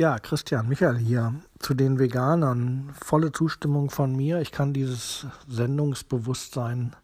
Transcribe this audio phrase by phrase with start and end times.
[0.00, 1.34] Ja, Christian, Michael hier.
[1.58, 2.94] Zu den Veganern.
[3.04, 4.40] Volle Zustimmung von mir.
[4.40, 6.94] Ich kann dieses Sendungsbewusstsein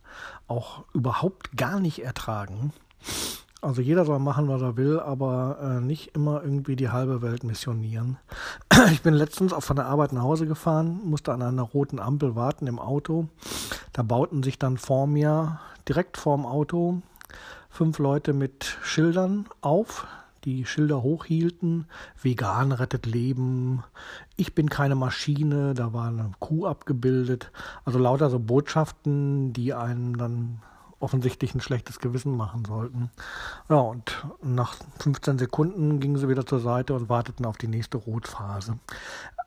[0.46, 2.72] auch überhaupt gar nicht ertragen.
[3.60, 7.42] Also jeder soll machen, was er will, aber äh, nicht immer irgendwie die halbe Welt
[7.42, 8.18] missionieren.
[8.92, 12.36] Ich bin letztens auch von der Arbeit nach Hause gefahren, musste an einer roten Ampel
[12.36, 13.26] warten im Auto.
[13.92, 15.58] Da bauten sich dann vor mir,
[15.88, 17.02] direkt vorm Auto,
[17.70, 20.06] fünf Leute mit Schildern auf,
[20.44, 21.86] die Schilder hochhielten.
[22.20, 23.82] Vegan rettet Leben.
[24.36, 25.74] Ich bin keine Maschine.
[25.74, 27.50] Da war eine Kuh abgebildet.
[27.84, 30.60] Also lauter so Botschaften, die einen dann
[31.04, 33.10] offensichtlich ein schlechtes Gewissen machen sollten.
[33.68, 37.98] Ja, und nach 15 Sekunden gingen sie wieder zur Seite und warteten auf die nächste
[37.98, 38.78] Rotphase.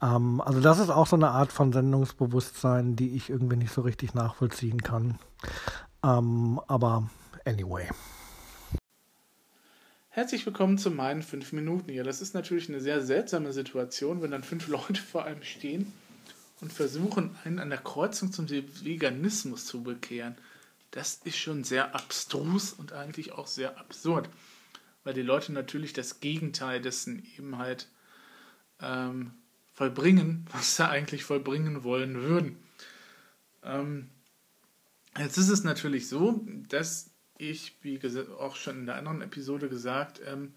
[0.02, 3.82] Ähm, also das ist auch so eine Art von Sendungsbewusstsein, die ich irgendwie nicht so
[3.82, 5.18] richtig nachvollziehen kann.
[6.04, 7.10] Ähm, aber
[7.46, 7.88] anyway.
[10.18, 12.04] Herzlich willkommen zu meinen fünf Minuten hier.
[12.04, 15.94] Das ist natürlich eine sehr seltsame Situation, wenn dann fünf Leute vor einem stehen
[16.60, 20.36] und versuchen, einen an der Kreuzung zum Veganismus zu bekehren
[20.90, 24.28] das ist schon sehr abstrus und eigentlich auch sehr absurd,
[25.04, 27.88] weil die Leute natürlich das Gegenteil dessen eben halt
[28.82, 29.34] ähm,
[29.76, 32.58] vollbringen, was sie eigentlich vollbringen wollen würden.
[33.62, 34.10] Ähm,
[35.16, 38.00] jetzt ist es natürlich so, dass ich, wie
[38.38, 40.54] auch schon in der anderen Episode gesagt, ähm,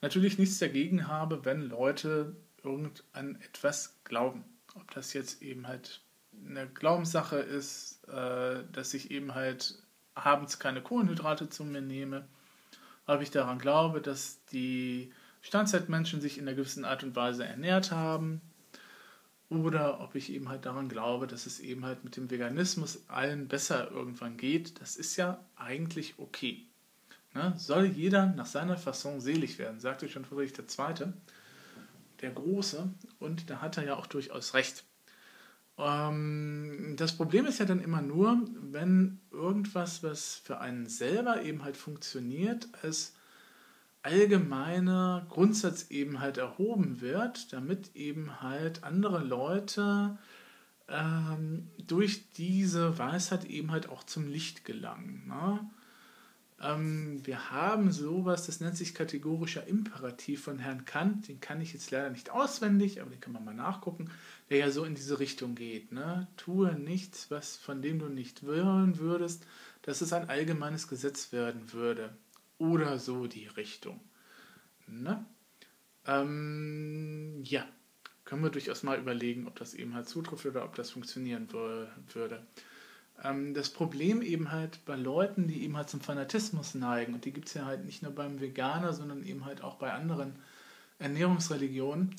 [0.00, 4.44] natürlich nichts dagegen habe, wenn Leute irgendan etwas glauben.
[4.74, 6.02] Ob das jetzt eben halt
[6.46, 9.82] eine Glaubenssache ist, äh, dass ich eben halt
[10.14, 12.26] abends keine Kohlenhydrate zu mir nehme,
[13.06, 17.90] ob ich daran glaube, dass die Steinzeitmenschen sich in einer gewissen Art und Weise ernährt
[17.90, 18.40] haben,
[19.50, 23.48] oder ob ich eben halt daran glaube, dass es eben halt mit dem Veganismus allen
[23.48, 26.66] besser irgendwann geht, das ist ja eigentlich okay.
[27.34, 27.54] Ne?
[27.56, 31.12] Soll jeder nach seiner Fasson selig werden, sagte schon Friedrich II.,
[32.20, 32.90] der Große,
[33.20, 34.84] und da hat er ja auch durchaus recht.
[35.78, 41.62] Ähm, das Problem ist ja dann immer nur, wenn irgendwas, was für einen selber eben
[41.62, 43.14] halt funktioniert, als
[44.08, 50.16] allgemeiner Grundsatz eben halt erhoben wird, damit eben halt andere Leute
[50.88, 55.24] ähm, durch diese Weisheit eben halt auch zum Licht gelangen.
[55.26, 55.60] Ne?
[56.62, 61.28] Ähm, wir haben sowas, das nennt sich kategorischer Imperativ von Herrn Kant.
[61.28, 64.10] Den kann ich jetzt leider nicht auswendig, aber den kann man mal nachgucken,
[64.48, 65.92] der ja so in diese Richtung geht.
[65.92, 66.28] Ne?
[66.38, 69.44] Tue nichts, was von dem du nicht wollen würdest,
[69.82, 72.16] dass es ein allgemeines Gesetz werden würde.
[72.58, 74.00] Oder so die Richtung.
[74.86, 75.24] Ne?
[76.06, 77.66] Ähm, ja,
[78.24, 82.46] können wir durchaus mal überlegen, ob das eben halt zutrifft oder ob das funktionieren würde.
[83.22, 87.32] Ähm, das Problem eben halt bei Leuten, die eben halt zum Fanatismus neigen, und die
[87.32, 90.36] gibt es ja halt nicht nur beim Veganer, sondern eben halt auch bei anderen
[90.98, 92.16] Ernährungsreligionen,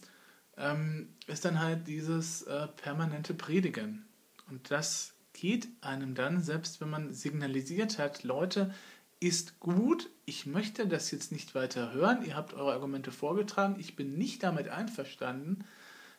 [0.57, 4.05] ähm, ist dann halt dieses äh, permanente Predigen.
[4.49, 8.73] Und das geht einem dann, selbst wenn man signalisiert hat, Leute,
[9.19, 13.95] ist gut, ich möchte das jetzt nicht weiter hören, ihr habt eure Argumente vorgetragen, ich
[13.95, 15.65] bin nicht damit einverstanden,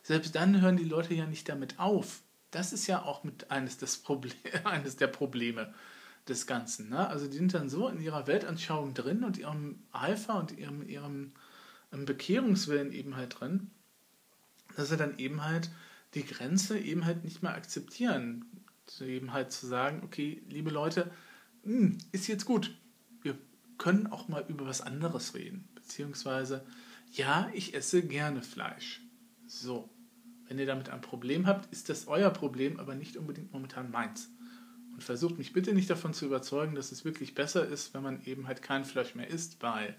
[0.03, 3.77] selbst dann hören die Leute ja nicht damit auf das ist ja auch mit eines,
[3.77, 4.33] des Problem,
[4.65, 5.73] eines der Probleme
[6.27, 6.89] des Ganzen.
[6.89, 7.07] Ne?
[7.07, 11.31] Also die sind dann so in ihrer Weltanschauung drin und ihrem Eifer und ihrem, ihrem
[11.91, 13.71] Bekehrungswillen eben halt drin,
[14.75, 15.71] dass sie dann eben halt
[16.13, 18.45] die Grenze eben halt nicht mehr akzeptieren.
[18.99, 21.09] Eben halt zu sagen, okay, liebe Leute,
[21.63, 22.75] hm, ist jetzt gut.
[23.81, 25.67] Können auch mal über was anderes reden.
[25.73, 26.63] Beziehungsweise,
[27.13, 29.01] ja, ich esse gerne Fleisch.
[29.47, 29.89] So,
[30.47, 34.29] wenn ihr damit ein Problem habt, ist das euer Problem, aber nicht unbedingt momentan meins.
[34.93, 38.23] Und versucht mich bitte nicht davon zu überzeugen, dass es wirklich besser ist, wenn man
[38.25, 39.95] eben halt kein Fleisch mehr isst, weil.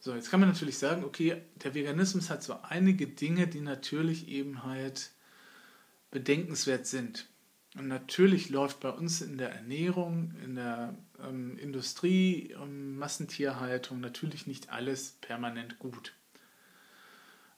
[0.00, 4.26] So, jetzt kann man natürlich sagen, okay, der Veganismus hat so einige Dinge, die natürlich
[4.26, 5.12] eben halt
[6.10, 7.28] bedenkenswert sind.
[7.74, 14.46] Und natürlich läuft bei uns in der Ernährung, in der ähm, Industrie, um Massentierhaltung natürlich
[14.46, 16.14] nicht alles permanent gut.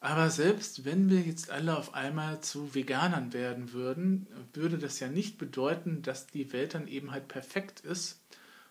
[0.01, 5.09] Aber selbst wenn wir jetzt alle auf einmal zu Veganern werden würden, würde das ja
[5.09, 8.23] nicht bedeuten, dass die Welt dann eben halt perfekt ist,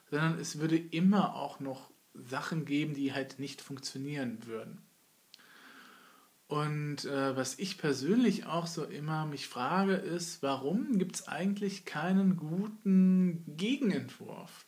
[0.10, 4.85] sondern es würde immer auch noch Sachen geben, die halt nicht funktionieren würden.
[6.48, 11.86] Und äh, was ich persönlich auch so immer mich frage, ist, warum gibt es eigentlich
[11.86, 14.66] keinen guten Gegenentwurf?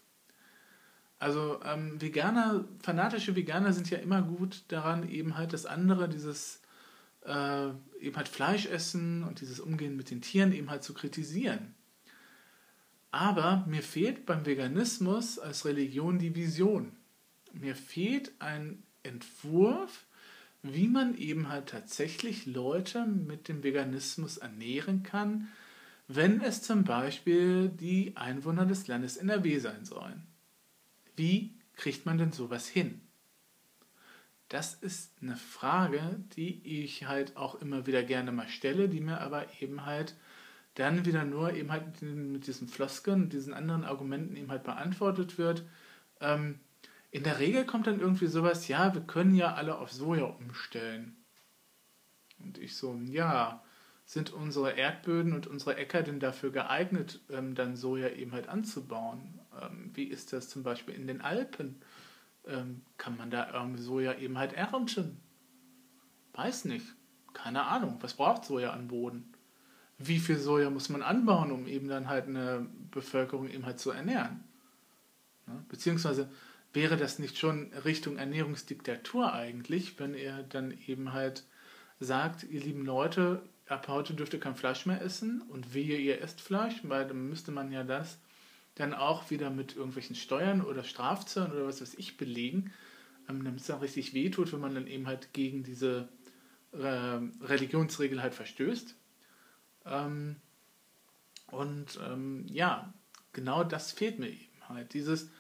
[1.19, 6.61] Also ähm, Veganer, fanatische Veganer sind ja immer gut daran, eben halt das andere, dieses
[7.25, 7.69] äh,
[7.99, 11.75] eben halt Fleisch essen und dieses Umgehen mit den Tieren eben halt zu kritisieren.
[13.11, 16.95] Aber mir fehlt beim Veganismus als Religion die Vision.
[17.53, 20.06] Mir fehlt ein Entwurf,
[20.73, 25.47] wie man eben halt tatsächlich Leute mit dem Veganismus ernähren kann,
[26.07, 30.23] wenn es zum Beispiel die Einwohner des Landes NRW sein sollen.
[31.15, 33.01] Wie kriegt man denn sowas hin?
[34.49, 39.19] Das ist eine Frage, die ich halt auch immer wieder gerne mal stelle, die mir
[39.19, 40.15] aber eben halt
[40.75, 45.63] dann wieder nur eben halt mit diesen Floskeln, diesen anderen Argumenten eben halt beantwortet wird.
[46.21, 46.59] Ähm,
[47.11, 51.15] in der Regel kommt dann irgendwie sowas, ja, wir können ja alle auf Soja umstellen.
[52.39, 53.63] Und ich so, ja,
[54.05, 59.39] sind unsere Erdböden und unsere Äcker denn dafür geeignet, ähm, dann Soja eben halt anzubauen?
[59.61, 61.81] Ähm, wie ist das zum Beispiel in den Alpen?
[62.45, 65.19] Ähm, kann man da irgendwie Soja eben halt ernten?
[66.33, 66.85] Weiß nicht.
[67.33, 67.97] Keine Ahnung.
[68.01, 69.33] Was braucht Soja an Boden?
[69.97, 73.91] Wie viel Soja muss man anbauen, um eben dann halt eine Bevölkerung eben halt zu
[73.91, 74.43] ernähren?
[75.47, 75.65] Ne?
[75.67, 76.29] Beziehungsweise
[76.77, 81.43] wäre das nicht schon Richtung Ernährungsdiktatur eigentlich, wenn er dann eben halt
[81.99, 86.21] sagt, ihr lieben Leute, ab heute dürft ihr kein Fleisch mehr essen und wehe, ihr
[86.21, 88.19] esst Fleisch, weil dann müsste man ja das
[88.75, 92.71] dann auch wieder mit irgendwelchen Steuern oder Strafzöllen oder was weiß ich belegen,
[93.27, 96.07] ähm, damit es dann richtig wehtut, wenn man dann eben halt gegen diese
[96.73, 98.93] äh, Religionsregel halt verstößt.
[99.87, 100.35] Ähm,
[101.47, 102.93] und ähm, ja,
[103.33, 104.93] genau das fehlt mir eben halt.
[104.93, 105.31] Dieses,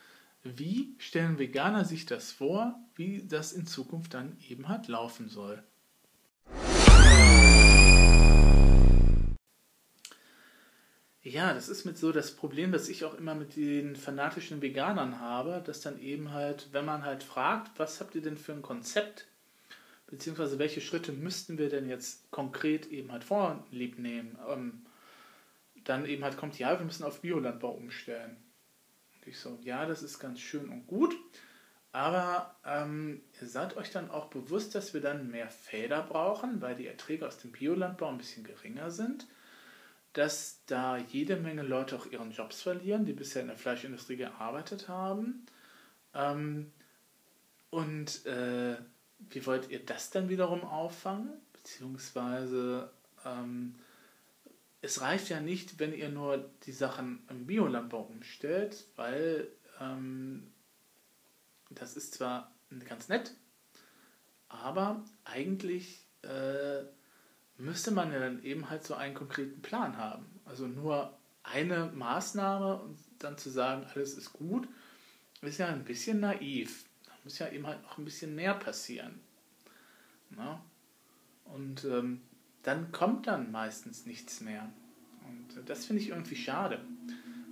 [0.43, 5.63] wie stellen Veganer sich das vor, wie das in Zukunft dann eben halt laufen soll.
[11.29, 15.19] Ja, das ist mit so das Problem, das ich auch immer mit den fanatischen Veganern
[15.19, 18.61] habe, dass dann eben halt, wenn man halt fragt, was habt ihr denn für ein
[18.61, 19.27] Konzept,
[20.07, 24.85] beziehungsweise welche Schritte müssten wir denn jetzt konkret eben halt vorlieb nehmen, ähm,
[25.83, 28.37] dann eben halt kommt, ja, wir müssen auf Biolandbau umstellen.
[29.27, 31.15] Ich so, ja, das ist ganz schön und gut,
[31.91, 36.75] aber ähm, ihr seid euch dann auch bewusst, dass wir dann mehr Felder brauchen, weil
[36.75, 39.27] die Erträge aus dem Biolandbau ein bisschen geringer sind
[40.17, 44.87] dass da jede Menge Leute auch ihren Jobs verlieren, die bisher in der Fleischindustrie gearbeitet
[44.87, 45.45] haben.
[46.15, 46.71] Ähm,
[47.69, 48.77] und äh,
[49.29, 51.29] wie wollt ihr das dann wiederum auffangen?
[51.53, 52.89] Beziehungsweise
[53.25, 53.75] ähm,
[54.87, 59.49] es reicht ja nicht, wenn ihr nur die Sachen im Biolandbau umstellt, weil
[59.81, 60.49] ähm,
[61.69, 62.55] das ist zwar
[62.87, 63.33] ganz nett,
[64.47, 66.83] aber eigentlich äh,
[67.57, 70.25] müsste man ja dann eben halt so einen konkreten Plan haben.
[70.45, 74.69] Also nur eine Maßnahme und dann zu sagen, alles ist gut,
[75.41, 76.85] ist ja ein bisschen naiv.
[77.05, 79.19] Da muss ja eben halt noch ein bisschen mehr passieren.
[80.29, 80.63] Na?
[81.43, 82.21] Und ähm,
[82.67, 84.69] dann kommt dann meistens nichts mehr.
[85.25, 86.81] Und das finde ich irgendwie schade,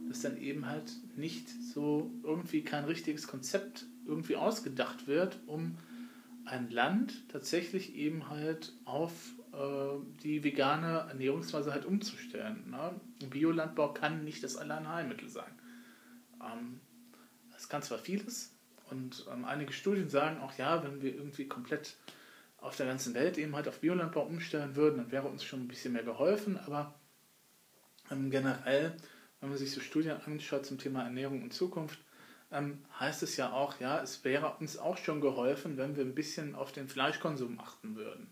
[0.10, 5.78] dass dann eben halt nicht so irgendwie kein richtiges Konzept irgendwie ausgedacht wird, um
[6.44, 9.14] ein Land tatsächlich eben halt auf
[9.54, 12.70] äh, die vegane Ernährungsweise halt umzustellen.
[12.70, 13.00] Ne?
[13.30, 15.52] Biolandbau kann nicht das Alleinheilmittel sein.
[16.42, 16.82] Ähm,
[17.56, 18.54] es kann zwar vieles
[18.92, 21.96] und ähm, einige Studien sagen auch, ja, wenn wir irgendwie komplett
[22.58, 25.68] auf der ganzen Welt eben halt auf Biolandbau umstellen würden, dann wäre uns schon ein
[25.68, 26.96] bisschen mehr geholfen, aber
[28.12, 28.96] ähm, generell,
[29.40, 32.00] wenn man sich so Studien anschaut zum Thema Ernährung und Zukunft,
[32.52, 36.16] ähm, heißt es ja auch, ja, es wäre uns auch schon geholfen, wenn wir ein
[36.16, 38.28] bisschen auf den Fleischkonsum achten würden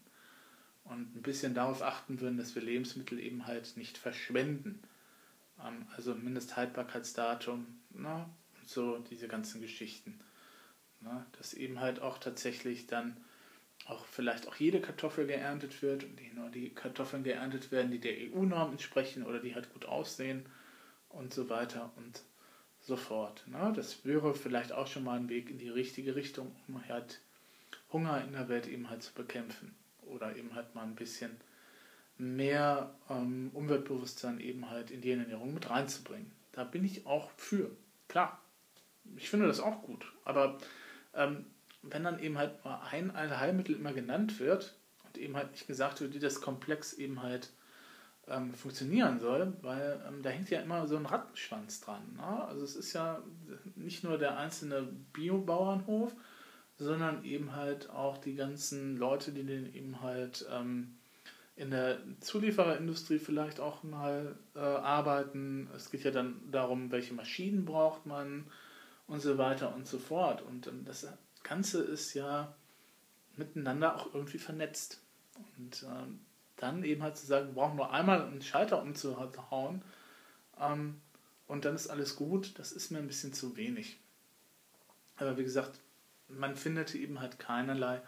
[0.83, 4.81] und ein bisschen darauf achten würden, dass wir Lebensmittel eben halt nicht verschwenden.
[5.63, 8.29] Ähm, also Mindesthaltbarkeitsdatum, ne?
[8.59, 10.19] und so diese ganzen Geschichten.
[11.01, 11.25] Ne?
[11.37, 13.17] Dass eben halt auch tatsächlich dann
[13.85, 17.99] auch vielleicht auch jede Kartoffel geerntet wird und die nur die Kartoffeln geerntet werden, die
[17.99, 20.45] der EU-Norm entsprechen oder die halt gut aussehen
[21.09, 22.21] und so weiter und
[22.81, 23.43] so fort.
[23.47, 23.73] Ne?
[23.75, 27.21] Das wäre vielleicht auch schon mal ein Weg in die richtige Richtung, um halt
[27.91, 31.37] Hunger in der Welt eben halt zu bekämpfen oder eben halt mal ein bisschen
[32.17, 36.31] mehr ähm, Umweltbewusstsein eben halt in die Ernährung mit reinzubringen.
[36.51, 37.71] Da bin ich auch für.
[38.07, 38.39] Klar,
[39.17, 40.11] ich finde das auch gut.
[40.23, 40.57] Aber
[41.15, 41.45] ähm,
[41.83, 44.75] wenn dann eben halt mal ein Heilmittel immer genannt wird
[45.05, 47.51] und eben halt nicht gesagt wird, wie das Komplex eben halt
[48.27, 52.13] ähm, funktionieren soll, weil ähm, da hängt ja immer so ein Rattenschwanz dran.
[52.15, 52.45] Ne?
[52.45, 53.21] Also es ist ja
[53.75, 56.15] nicht nur der einzelne Biobauernhof,
[56.77, 60.95] sondern eben halt auch die ganzen Leute, die den eben halt ähm,
[61.55, 65.69] in der Zuliefererindustrie vielleicht auch mal äh, arbeiten.
[65.75, 68.45] Es geht ja dann darum, welche Maschinen braucht man
[69.05, 70.41] und so weiter und so fort.
[70.41, 71.07] Und ähm, das
[71.43, 72.55] Ganze ist ja
[73.35, 75.01] miteinander auch irgendwie vernetzt.
[75.57, 76.19] Und ähm,
[76.57, 79.81] dann eben halt zu sagen, wir brauchen nur einmal einen Schalter umzuhauen
[80.59, 81.01] ähm,
[81.47, 83.99] und dann ist alles gut, das ist mir ein bisschen zu wenig.
[85.17, 85.79] Aber wie gesagt,
[86.27, 88.01] man findet eben halt keinerlei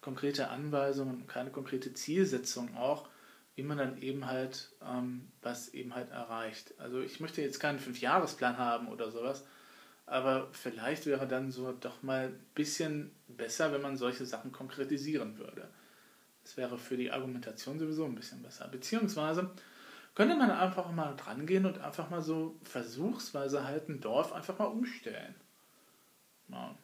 [0.00, 3.08] konkrete Anweisungen, keine konkrete Zielsetzung auch,
[3.54, 6.74] wie man dann eben halt ähm, was eben halt erreicht.
[6.78, 9.44] Also ich möchte jetzt keinen Fünfjahresplan haben oder sowas,
[10.06, 15.38] aber vielleicht wäre dann so doch mal ein bisschen besser, wenn man solche Sachen konkretisieren
[15.38, 15.68] würde.
[16.42, 18.66] Das wäre für die Argumentation sowieso ein bisschen besser.
[18.68, 19.50] Beziehungsweise
[20.14, 24.58] könnte man einfach mal dran gehen und einfach mal so versuchsweise halt ein Dorf einfach
[24.58, 25.34] mal umstellen.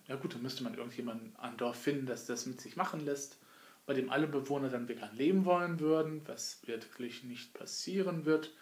[0.06, 3.38] Ja gut, dann müsste man irgendjemanden an Dorf finden, das das mit sich machen lässt,
[3.84, 8.52] bei dem alle Bewohner dann vegan leben wollen würden, was wirklich nicht passieren wird,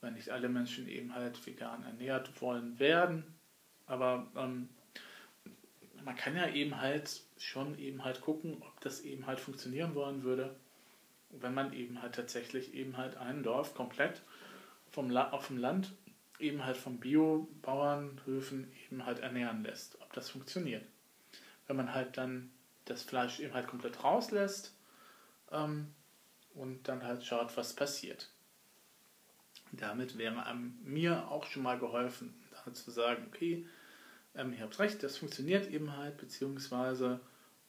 [0.00, 3.37] weil nicht alle Menschen eben halt vegan ernährt wollen werden.
[3.88, 4.68] Aber ähm,
[6.04, 10.22] man kann ja eben halt schon eben halt gucken, ob das eben halt funktionieren wollen
[10.22, 10.54] würde,
[11.30, 14.22] wenn man eben halt tatsächlich eben halt ein Dorf komplett
[14.90, 15.92] vom La auf dem Land
[16.38, 20.86] eben halt von Bio-Bauernhöfen eben halt ernähren lässt, ob das funktioniert.
[21.66, 22.50] Wenn man halt dann
[22.84, 24.72] das Fleisch eben halt komplett rauslässt
[25.50, 25.92] ähm,
[26.54, 28.30] und dann halt schaut, was passiert.
[29.72, 32.34] Damit wäre mir auch schon mal geholfen,
[32.74, 33.66] zu sagen, okay,
[34.38, 37.20] ähm, ihr habt recht, das funktioniert eben halt, beziehungsweise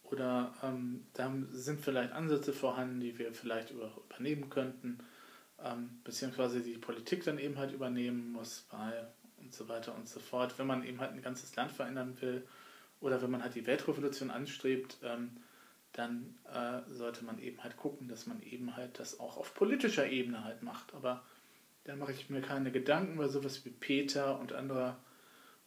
[0.03, 4.99] oder ähm, da sind vielleicht Ansätze vorhanden, die wir vielleicht über, übernehmen könnten,
[5.63, 9.07] ähm, beziehungsweise die Politik dann eben halt übernehmen muss, weil
[9.37, 10.57] und so weiter und so fort.
[10.57, 12.45] Wenn man eben halt ein ganzes Land verändern will
[13.01, 15.37] oder wenn man halt die Weltrevolution anstrebt, ähm,
[15.93, 20.07] dann äh, sollte man eben halt gucken, dass man eben halt das auch auf politischer
[20.07, 20.93] Ebene halt macht.
[20.93, 21.23] Aber
[21.85, 24.97] da mache ich mir keine Gedanken, weil sowas wie Peter und andere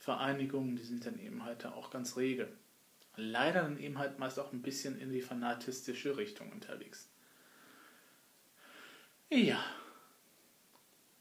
[0.03, 2.49] Vereinigungen, die sind dann eben halt da auch ganz rege.
[3.15, 7.09] Leider dann eben halt meist auch ein bisschen in die fanatistische Richtung unterwegs.
[9.31, 9.65] Ja.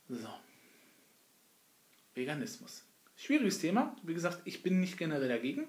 [0.08, 0.28] So.
[2.14, 2.84] Veganismus.
[3.14, 3.94] Schwieriges Thema.
[4.02, 5.68] Wie gesagt, ich bin nicht generell dagegen.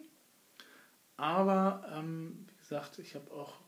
[1.15, 3.59] Aber, ähm, wie gesagt, ich habe auch,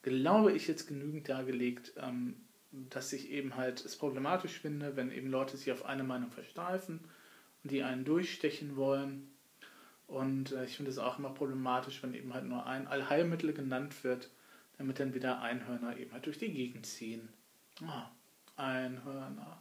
[0.00, 2.36] glaube ich, jetzt genügend dargelegt, ähm,
[2.70, 7.00] dass ich eben halt es problematisch finde, wenn eben Leute sich auf eine Meinung versteifen
[7.68, 9.30] die einen durchstechen wollen.
[10.06, 14.04] Und äh, ich finde es auch immer problematisch, wenn eben halt nur ein Allheilmittel genannt
[14.04, 14.30] wird,
[14.78, 17.28] damit dann wieder Einhörner eben halt durch die Gegend ziehen.
[17.86, 18.10] Ah,
[18.56, 19.60] Einhörner.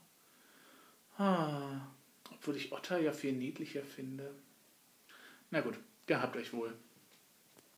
[1.17, 1.81] Ah,
[2.31, 4.33] obwohl ich Otter ja viel niedlicher finde.
[5.51, 6.73] Na gut, gehabt euch wohl.